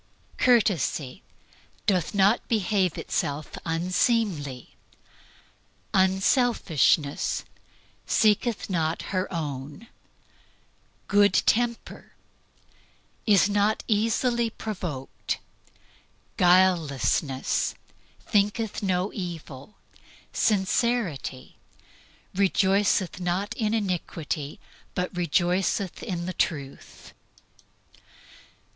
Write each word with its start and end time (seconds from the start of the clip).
Courtesy 0.39 1.21
"Doth 1.85 2.15
not 2.15 2.47
behave 2.47 2.97
itself 2.97 3.51
unseemly." 3.67 4.71
Unselfishness 5.93 7.45
"Seeketh 8.07 8.67
not 8.67 9.03
its 9.13 9.27
own." 9.29 9.85
Good 11.07 11.33
temper 11.45 12.13
"Is 13.27 13.47
not 13.47 13.83
provoked." 14.57 15.37
Guilelessness 16.35 17.75
"Taketh 18.31 18.81
not 18.81 18.95
account 19.09 19.13
of 19.13 19.13
evil." 19.19 19.75
Sincerity 20.33 21.57
"Rejoiceth 22.33 23.19
not 23.19 23.53
in 23.55 23.75
unrighteousness, 23.75 24.57
but 24.95 25.15
rejoiceth 25.15 26.01
with 26.01 26.25
the 26.25 26.33
truth." 26.33 27.13